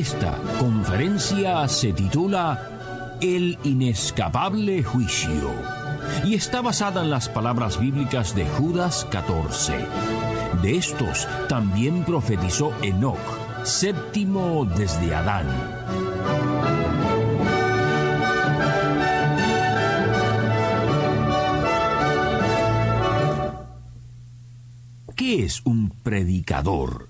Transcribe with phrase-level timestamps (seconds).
[0.00, 5.52] Esta conferencia se titula El inescapable juicio
[6.24, 9.74] y está basada en las palabras bíblicas de Judas 14.
[10.62, 13.18] De estos también profetizó Enoch,
[13.62, 15.44] séptimo desde Adán.
[25.14, 27.09] ¿Qué es un predicador?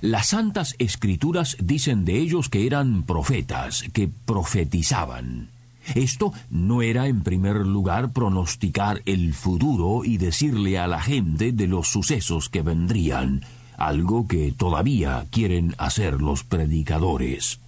[0.00, 5.48] Las santas escrituras dicen de ellos que eran profetas, que profetizaban.
[5.94, 11.66] Esto no era en primer lugar pronosticar el futuro y decirle a la gente de
[11.68, 13.42] los sucesos que vendrían,
[13.76, 17.60] algo que todavía quieren hacer los predicadores.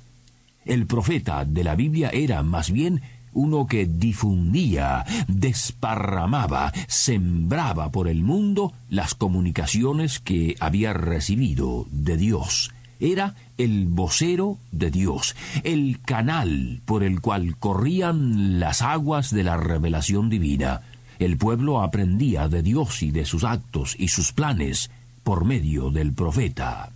[0.64, 3.00] El profeta de la Biblia era más bien
[3.33, 12.73] uno que difundía, desparramaba, sembraba por el mundo las comunicaciones que había recibido de Dios.
[13.01, 19.56] Era el vocero de Dios, el canal por el cual corrían las aguas de la
[19.56, 20.83] revelación divina.
[21.19, 24.91] El pueblo aprendía de Dios y de sus actos y sus planes
[25.23, 26.91] por medio del profeta.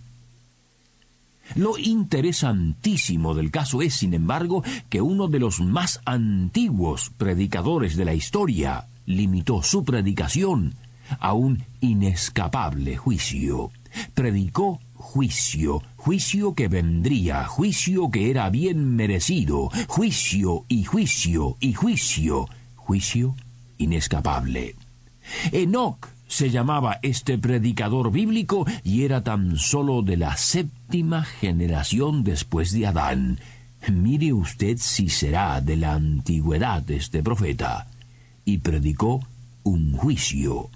[1.55, 8.05] Lo interesantísimo del caso es, sin embargo, que uno de los más antiguos predicadores de
[8.05, 10.75] la historia limitó su predicación
[11.19, 13.71] a un inescapable juicio.
[14.13, 22.47] Predicó juicio, juicio que vendría, juicio que era bien merecido, juicio y juicio y juicio,
[22.75, 23.35] juicio
[23.77, 24.75] inescapable.
[25.51, 30.82] Enoch se llamaba este predicador bíblico y era tan solo de la séptima
[31.41, 33.39] generación después de Adán.
[33.91, 37.87] Mire usted si será de la antigüedad este profeta.
[38.45, 39.19] Y predicó
[39.63, 40.69] un juicio.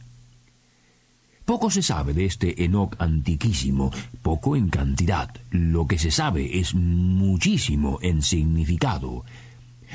[1.45, 3.91] Poco se sabe de este Enoc antiquísimo,
[4.23, 5.29] poco en cantidad.
[5.51, 9.23] Lo que se sabe es muchísimo en significado.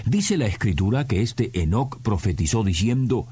[0.07, 3.27] Dice la escritura que este Enoc profetizó diciendo,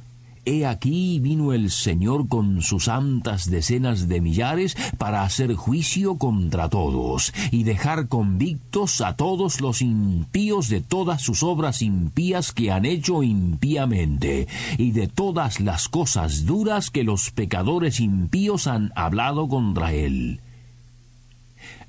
[0.50, 6.69] He aquí vino el Señor con sus santas decenas de millares para hacer juicio contra
[6.69, 12.84] todos y dejar convictos a todos los impíos de todas sus obras impías que han
[12.84, 19.93] hecho impíamente y de todas las cosas duras que los pecadores impíos han hablado contra
[19.93, 20.41] él.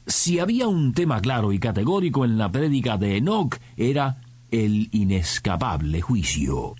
[0.06, 4.22] Si había un tema claro y categórico en la prédica de Enoch, era
[4.52, 6.76] el inescapable juicio.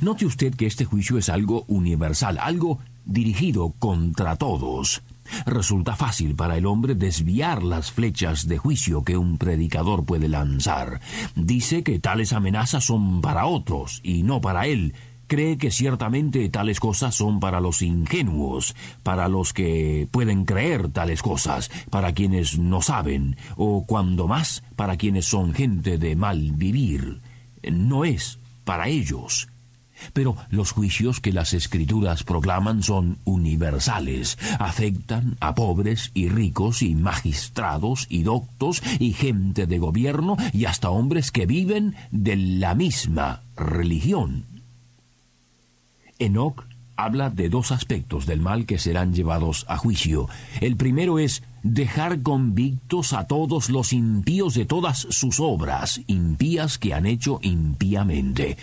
[0.00, 5.02] Note usted que este juicio es algo universal, algo dirigido contra todos.
[5.46, 11.00] Resulta fácil para el hombre desviar las flechas de juicio que un predicador puede lanzar.
[11.34, 14.94] Dice que tales amenazas son para otros y no para él.
[15.28, 18.74] Cree que ciertamente tales cosas son para los ingenuos,
[19.04, 24.96] para los que pueden creer tales cosas, para quienes no saben, o cuando más para
[24.96, 27.20] quienes son gente de mal vivir.
[27.62, 29.49] No es para ellos.
[30.12, 36.94] Pero los juicios que las escrituras proclaman son universales, afectan a pobres y ricos y
[36.94, 43.42] magistrados y doctos y gente de gobierno y hasta hombres que viven de la misma
[43.56, 44.44] religión.
[46.18, 46.64] Enoch
[46.96, 50.28] habla de dos aspectos del mal que serán llevados a juicio.
[50.60, 56.92] El primero es dejar convictos a todos los impíos de todas sus obras, impías que
[56.92, 58.58] han hecho impíamente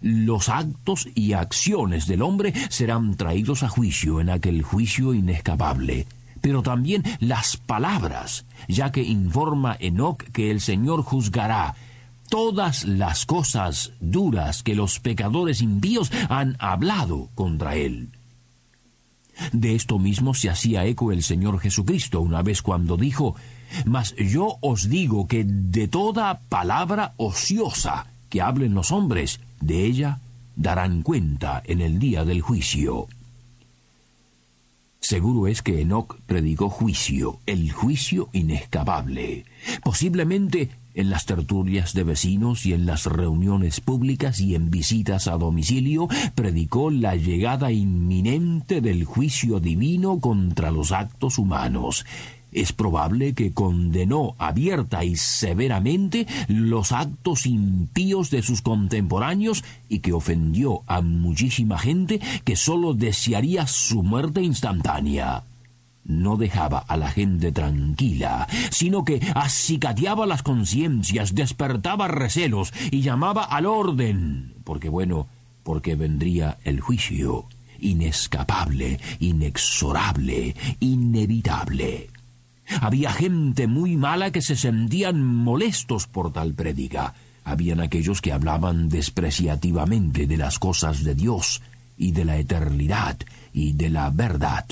[0.00, 6.06] los actos y acciones del hombre serán traídos a juicio en aquel juicio inescapable,
[6.40, 11.74] pero también las palabras, ya que informa Enoch que el Señor juzgará
[12.28, 18.10] todas las cosas duras que los pecadores impíos han hablado contra él.
[19.52, 23.36] De esto mismo se hacía eco el Señor Jesucristo una vez cuando dijo,
[23.84, 30.20] Mas yo os digo que de toda palabra ociosa que hablen los hombres, de ella
[30.56, 33.06] darán cuenta en el día del juicio.
[35.00, 39.44] Seguro es que Enoch predicó juicio, el juicio inescapable.
[39.82, 45.38] Posiblemente en las tertulias de vecinos y en las reuniones públicas y en visitas a
[45.38, 52.04] domicilio, predicó la llegada inminente del juicio divino contra los actos humanos.
[52.58, 60.12] Es probable que condenó abierta y severamente los actos impíos de sus contemporáneos y que
[60.12, 65.44] ofendió a muchísima gente que sólo desearía su muerte instantánea
[66.04, 73.44] no dejaba a la gente tranquila, sino que acicateaba las conciencias, despertaba recelos y llamaba
[73.44, 75.28] al orden, porque bueno,
[75.62, 77.44] porque vendría el juicio,
[77.78, 82.08] inescapable, inexorable, inevitable.
[82.80, 87.14] Había gente muy mala que se sentían molestos por tal prédica.
[87.44, 91.62] Habían aquellos que hablaban despreciativamente de las cosas de Dios
[91.96, 93.16] y de la eternidad
[93.52, 94.66] y de la verdad.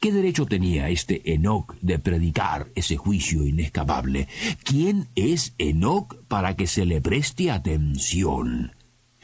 [0.00, 4.28] ¿Qué derecho tenía este Enoc de predicar ese juicio inescapable?
[4.62, 8.77] ¿Quién es Enoc para que se le preste atención?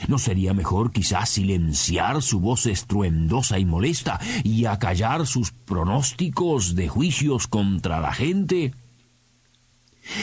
[0.08, 6.88] ¿No sería mejor quizás silenciar su voz estruendosa y molesta y acallar sus pronósticos de
[6.88, 8.74] juicios contra la gente?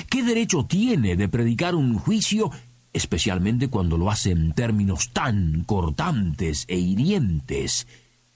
[0.10, 2.52] ¿Qué derecho tiene de predicar un juicio,
[2.94, 7.88] especialmente cuando lo hace en términos tan cortantes e hirientes?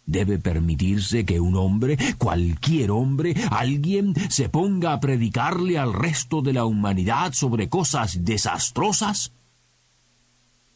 [0.07, 6.53] Debe permitirse que un hombre, cualquier hombre, alguien, se ponga a predicarle al resto de
[6.53, 9.31] la humanidad sobre cosas desastrosas?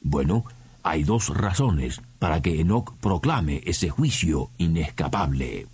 [0.01, 0.45] Bueno,
[0.83, 5.67] hay dos razones para que Enoch proclame ese juicio inescapable.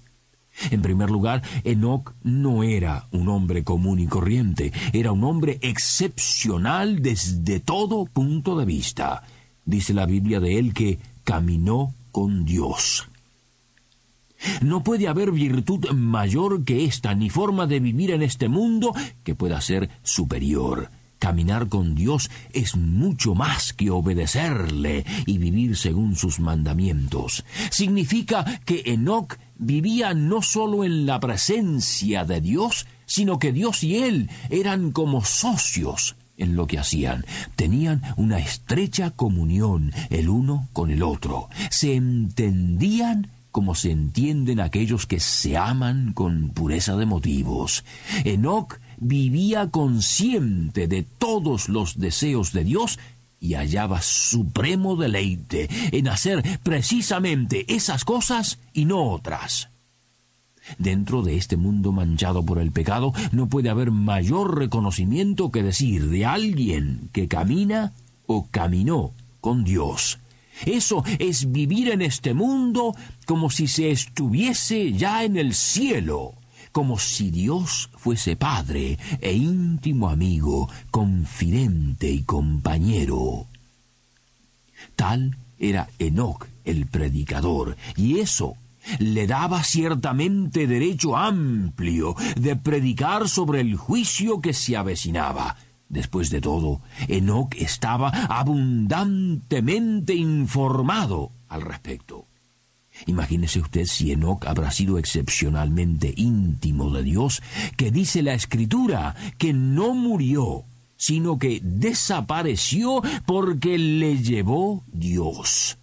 [0.72, 7.02] En primer lugar, Enoch no era un hombre común y corriente, era un hombre excepcional
[7.02, 9.24] desde todo punto de vista.
[9.66, 13.08] Dice la Biblia de él que caminó con Dios.
[14.62, 18.94] No puede haber virtud mayor que esta, ni forma de vivir en este mundo
[19.24, 20.90] que pueda ser superior.
[21.20, 27.46] Caminar con Dios es mucho más que obedecerle y vivir según sus mandamientos.
[27.72, 33.98] Significa que Enoch vivía no solo en la presencia de Dios, sino que Dios y
[33.98, 37.26] él eran como socios en lo que hacían.
[37.56, 41.50] Tenían una estrecha comunión el uno con el otro.
[41.70, 47.86] Se entendían como se entienden aquellos que se aman con pureza de motivos.
[48.26, 53.00] Enoch vivía consciente de todos los deseos de Dios
[53.40, 59.70] y hallaba supremo deleite en hacer precisamente esas cosas y no otras.
[60.80, 66.10] Dentro de este mundo manchado por el pecado no puede haber mayor reconocimiento que decir
[66.10, 67.94] de alguien que camina
[68.26, 69.12] o caminó
[69.42, 70.18] con Dios.
[70.66, 72.96] Eso es vivir en este mundo
[73.28, 76.34] como si se estuviese ya en el cielo,
[76.76, 83.48] como si Dios fuese Padre e íntimo amigo, confidente y compañero.
[84.98, 88.58] Tal era Enoc el predicador, y eso
[89.00, 95.56] le daba ciertamente derecho amplio de predicar sobre el juicio que se avecinaba,
[95.88, 102.26] Después de todo, Enoch estaba abundantemente informado al respecto.
[103.08, 107.42] Imagínese usted si Enoch habrá sido excepcionalmente íntimo de Dios,
[107.78, 110.64] que dice la Escritura que no murió,
[110.98, 115.78] sino que desapareció porque le llevó Dios.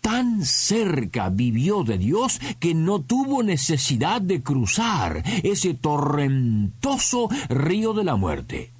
[0.00, 8.04] Tan cerca vivió de Dios que no tuvo necesidad de cruzar ese torrentoso río de
[8.04, 8.72] la muerte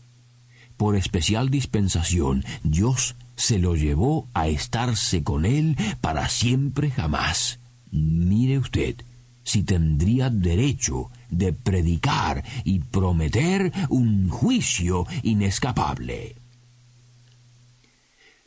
[0.80, 7.58] por especial dispensación, Dios se lo llevó a estarse con él para siempre jamás.
[7.90, 8.96] Mire usted,
[9.42, 16.39] si tendría derecho de predicar y prometer un juicio inescapable.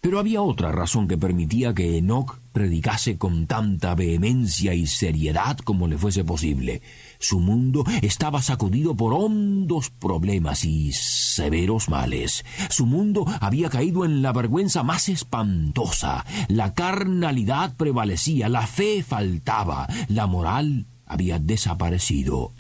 [0.04, 5.88] Pero había otra razón que permitía que Enoch predicase con tanta vehemencia y seriedad como
[5.88, 6.82] le fuese posible.
[7.20, 12.44] Su mundo estaba sacudido por hondos problemas y severos males.
[12.70, 16.26] Su mundo había caído en la vergüenza más espantosa.
[16.50, 22.52] La carnalidad prevalecía, la fe faltaba, la moral había desaparecido.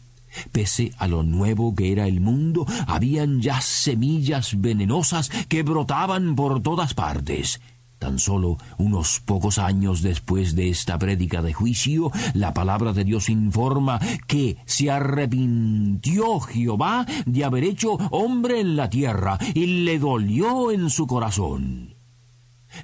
[0.51, 6.61] Pese a lo nuevo que era el mundo, habían ya semillas venenosas que brotaban por
[6.61, 7.59] todas partes.
[8.03, 13.29] Tan solo unos pocos años después de esta prédica de juicio, la palabra de Dios
[13.29, 13.97] informa
[14.27, 20.89] que se arrepintió Jehová de haber hecho hombre en la tierra y le dolió en
[20.89, 21.95] su corazón.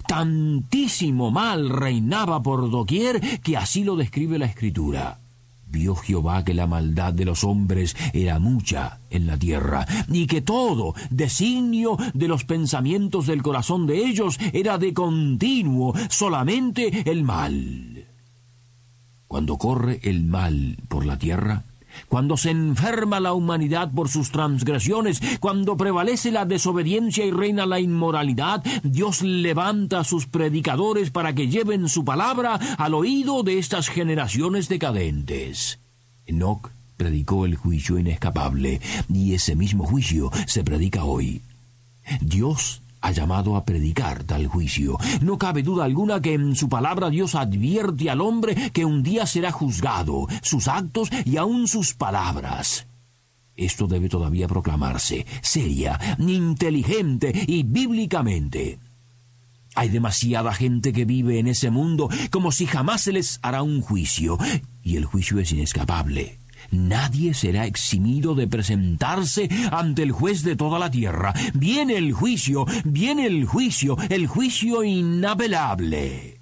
[0.08, 5.19] Tantísimo mal reinaba por doquier que así lo describe la Escritura.
[5.70, 10.42] Vio Jehová que la maldad de los hombres era mucha en la tierra, y que
[10.42, 18.08] todo designio de los pensamientos del corazón de ellos era de continuo solamente el mal.
[19.28, 21.64] Cuando corre el mal por la tierra,
[22.08, 27.80] cuando se enferma la humanidad por sus transgresiones, cuando prevalece la desobediencia y reina la
[27.80, 33.90] inmoralidad, Dios levanta a sus predicadores para que lleven su palabra al oído de estas
[33.90, 35.80] generaciones decadentes.
[36.26, 41.42] Enoch predicó el juicio inescapable, y ese mismo juicio se predica hoy.
[42.22, 44.98] Dios ha llamado a predicar tal juicio.
[45.22, 49.26] No cabe duda alguna que en su palabra Dios advierte al hombre que un día
[49.26, 52.88] será juzgado, sus actos y aun sus palabras.
[53.56, 58.80] Esto debe todavía proclamarse, seria, inteligente y bíblicamente.
[59.76, 63.82] Hay demasiada gente que vive en ese mundo como si jamás se les hará un
[63.82, 64.38] juicio,
[64.82, 66.40] y el juicio es inescapable.
[66.72, 71.34] Nadie será eximido de presentarse ante el juez de toda la tierra.
[71.54, 76.40] Viene el juicio, viene el juicio, el juicio inapelable.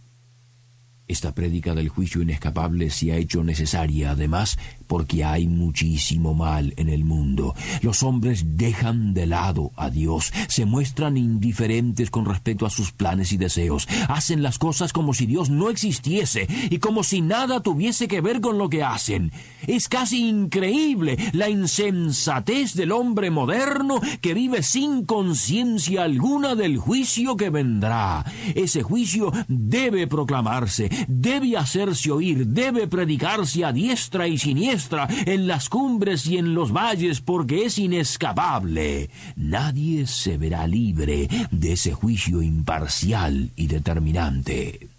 [1.07, 6.89] Esta prédica del juicio inescapable se ha hecho necesaria, además, porque hay muchísimo mal en
[6.89, 7.53] el mundo.
[7.81, 13.31] Los hombres dejan de lado a Dios, se muestran indiferentes con respecto a sus planes
[13.31, 18.07] y deseos, hacen las cosas como si Dios no existiese y como si nada tuviese
[18.07, 19.31] que ver con lo que hacen.
[19.65, 27.35] Es casi increíble la insensatez del hombre moderno que vive sin conciencia alguna del juicio
[27.35, 28.25] que vendrá.
[28.55, 34.76] Ese juicio debe proclamarse, debe hacerse oír, debe predicarse a diestra y siniestra,
[35.25, 39.09] en las cumbres y en los valles, porque es inescapable.
[39.35, 44.89] Nadie se verá libre de ese juicio imparcial y determinante.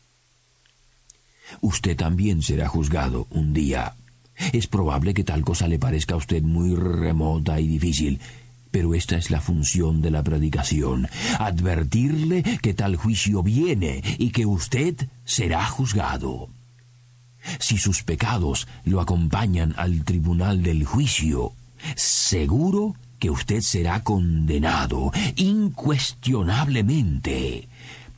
[1.61, 3.95] Usted también será juzgado un día.
[4.53, 8.21] Es probable que tal cosa le parezca a usted muy remota y difícil,
[8.71, 11.09] pero esta es la función de la predicación,
[11.39, 14.95] advertirle que tal juicio viene y que usted
[15.25, 16.51] será juzgado.
[17.59, 21.53] Si sus pecados lo acompañan al tribunal del juicio,
[21.97, 27.69] seguro que usted será condenado incuestionablemente.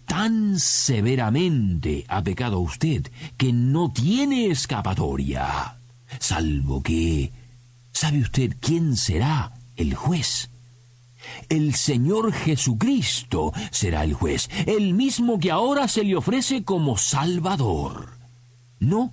[0.07, 3.07] Tan severamente ha pecado usted
[3.37, 5.77] que no tiene escapatoria,
[6.19, 7.33] salvo que...
[7.93, 10.51] ¿Sabe usted quién será el juez.
[11.49, 18.11] El Señor Jesucristo será el juez, el mismo que ahora se le ofrece como Salvador.
[18.79, 19.13] No